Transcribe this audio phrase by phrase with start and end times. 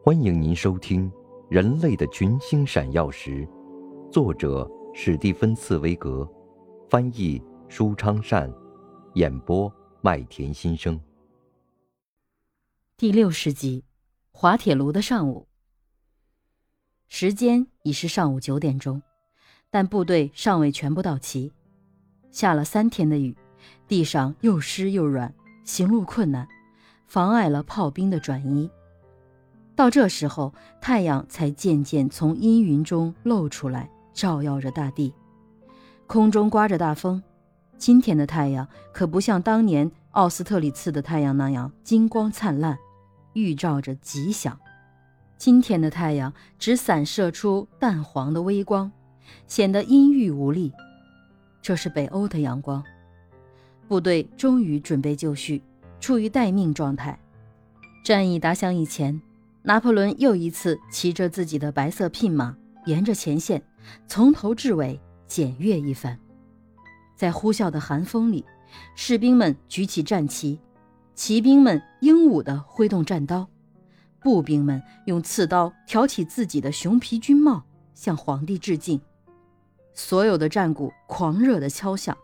[0.00, 1.10] 欢迎您收听
[1.50, 3.46] 《人类的群星闪耀时》，
[4.10, 6.26] 作者史蒂芬·茨威格，
[6.88, 8.50] 翻译舒昌善，
[9.14, 10.98] 演播麦田心声。
[12.96, 13.84] 第六十集，
[14.30, 15.48] 滑铁卢的上午。
[17.08, 19.02] 时间已是上午九点钟，
[19.68, 21.52] 但部队尚未全部到齐。
[22.30, 23.36] 下了三天的雨，
[23.88, 25.34] 地上又湿又软，
[25.64, 26.46] 行路困难，
[27.06, 28.70] 妨碍了炮兵的转移。
[29.78, 35.14] 到这时候，太阳才渐渐从阴云中露出来，照耀着大地。
[36.08, 37.22] 空中刮着大风，
[37.76, 42.76] 今天的太阳可不像当年奥斯特里茨的太阳那样金光灿烂，
[43.34, 44.58] 预兆着吉祥。
[45.36, 48.90] 今天的太阳只散射出淡黄的微光，
[49.46, 50.72] 显得阴郁无力。
[51.62, 52.82] 这是北欧的阳光。
[53.86, 55.62] 部队终于准备就绪，
[56.00, 57.16] 处于待命状态。
[58.02, 59.22] 战役打响以前。
[59.68, 62.56] 拿破仑又一次骑着自己的白色聘马，
[62.86, 63.62] 沿着前线
[64.06, 66.18] 从头至尾检阅一番。
[67.14, 68.46] 在呼啸的寒风里，
[68.94, 70.58] 士兵们举起战旗，
[71.14, 73.46] 骑兵们英武地挥动战刀，
[74.22, 78.98] 步兵们用刺刀挑起自己的熊皮军帽，向皇帝致敬。
[79.92, 82.16] 所有的战鼓狂热地敲响，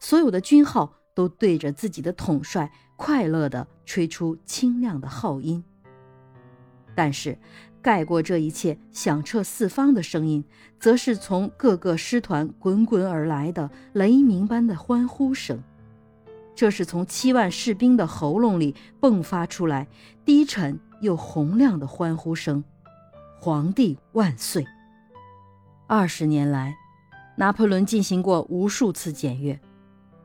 [0.00, 5.62] 所有的军号都对着自己的统帅快乐地吹出清亮的号音。
[6.94, 7.38] 但是，
[7.82, 10.44] 盖过这一切响彻四方的声音，
[10.78, 15.62] 则是从各个师团滚滚而来的雷鸣般的欢呼声。
[16.54, 19.86] 这是从七万士兵的喉咙里迸发出来
[20.26, 22.62] 低沉又洪亮的欢呼声
[23.40, 24.66] ：“皇帝万岁！”
[25.88, 26.76] 二十年来，
[27.36, 29.58] 拿破仑进行过无数次检阅，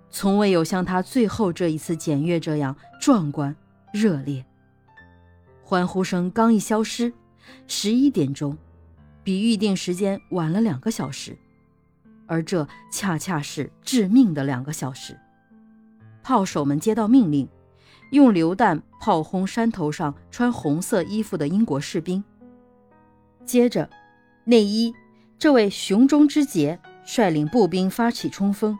[0.09, 3.55] 从未有像他最后这一次检阅这样壮观
[3.93, 4.45] 热烈。
[5.67, 7.11] 欢呼声刚一消失，
[7.65, 8.55] 十一点钟，
[9.23, 11.35] 比预定时间晚了两个小时，
[12.27, 15.19] 而这恰恰是致命的两个小时。
[16.21, 17.49] 炮手们接到命令，
[18.11, 22.23] 用榴弹炮轰山头上穿红色衣服的英国士兵。
[23.43, 23.89] 接着，
[24.43, 24.93] 内伊
[25.39, 28.77] 这位雄中之杰率领步兵发起冲锋，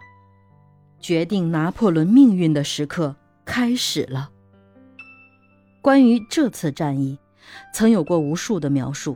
[1.00, 4.30] 决定拿破仑命运的时刻开始了。
[5.86, 7.20] 关于这次战役，
[7.72, 9.16] 曾有过无数的描述，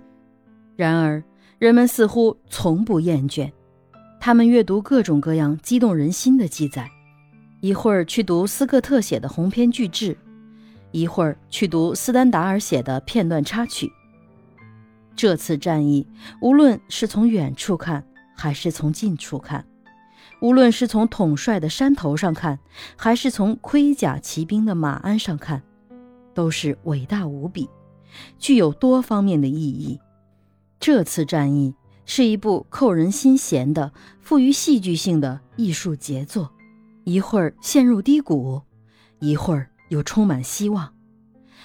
[0.75, 1.23] 然而
[1.57, 3.51] 人们似乎从不厌倦。
[4.19, 6.87] 他们阅读各种各样激动人心的记载，
[7.59, 10.15] 一会儿去读斯科特写的鸿篇巨制，
[10.91, 13.91] 一会儿去读斯丹达尔写的片段插曲。
[15.15, 16.05] 这次战役，
[16.39, 18.05] 无论是从远处看，
[18.37, 19.65] 还是从近处看，
[20.39, 22.59] 无论是从统帅的山头上看，
[22.95, 25.63] 还是从盔甲骑兵的马鞍上看。
[26.39, 27.67] 都是伟大无比，
[28.37, 29.99] 具有多方面的意义。
[30.79, 33.91] 这次战役是一部扣人心弦的、
[34.21, 36.49] 富于戏剧性的艺术杰作，
[37.03, 38.61] 一会儿陷入低谷，
[39.19, 40.93] 一会儿又充满希望，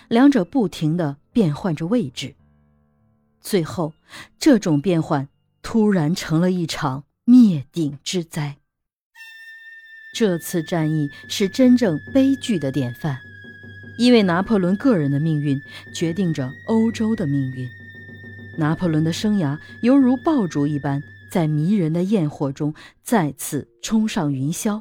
[0.08, 2.34] 两者不停地变换着位置。
[3.40, 3.92] 最后，
[4.40, 5.28] 这种变换
[5.62, 8.56] 突然成了一场灭顶之灾。
[10.16, 13.20] 这次战役是真正悲剧的典范。
[13.96, 15.60] 因为拿破仑个人的命运
[15.94, 17.68] 决定着欧洲的命运，
[18.58, 24.80] 拿破仑的生涯犹如爆竹一般，在迷人的焰火中再次冲上云霄，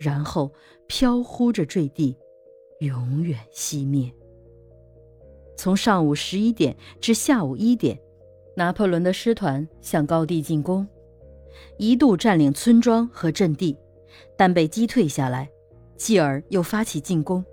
[0.00, 0.52] 然后
[0.86, 2.16] 飘忽着坠地，
[2.80, 4.10] 永远熄灭。
[5.56, 7.98] 从上午十一点至下午一点，
[8.56, 10.88] 拿破仑的师团向高地进攻，
[11.78, 13.76] 一度占领村庄和阵地，
[14.36, 15.50] 但被击退下来，
[15.96, 17.44] 继而又发起进攻。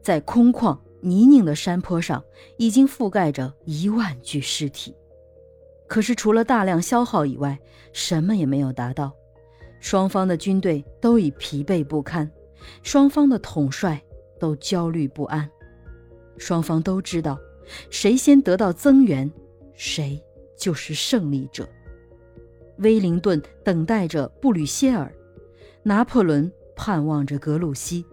[0.00, 2.22] 在空旷泥泞的山坡上，
[2.56, 4.94] 已经覆盖着一万具尸体。
[5.88, 7.58] 可是，除了大量消耗以外，
[7.92, 9.12] 什么也没有达到。
[9.80, 12.30] 双方的军队都已疲惫不堪，
[12.82, 14.00] 双方的统帅
[14.38, 15.50] 都焦虑不安。
[16.38, 17.38] 双方都知道，
[17.90, 19.30] 谁先得到增援，
[19.74, 20.22] 谁
[20.56, 21.68] 就是胜利者。
[22.78, 25.12] 威灵顿等待着布吕歇尔，
[25.82, 28.06] 拿破仑盼望着格鲁希。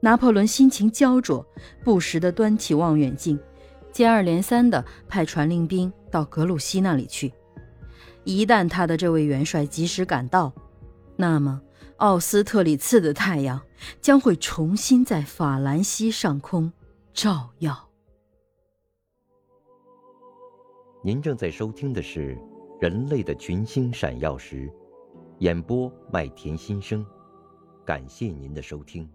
[0.00, 1.44] 拿破仑心情焦灼，
[1.84, 3.38] 不时地端起望远镜，
[3.92, 7.32] 接二连三地派传令兵到格鲁希那里去。
[8.24, 10.52] 一旦他的这位元帅及时赶到，
[11.16, 11.60] 那么
[11.96, 13.60] 奥斯特里茨的太阳
[14.00, 16.72] 将会重新在法兰西上空
[17.12, 17.88] 照耀。
[21.02, 22.36] 您正在收听的是
[22.80, 24.66] 《人类的群星闪耀时》，
[25.38, 27.04] 演播麦田心声，
[27.84, 29.08] 感谢您的收听。